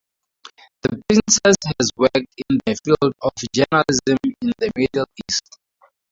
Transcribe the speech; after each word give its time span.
The 0.81 0.99
Princess 1.07 1.55
has 1.79 1.91
worked 1.95 2.15
in 2.17 2.57
the 2.65 2.75
field 2.83 3.13
of 3.21 3.31
journalism 3.53 4.17
in 4.41 4.51
the 4.57 4.71
Middle 4.75 5.05
East. 5.29 5.59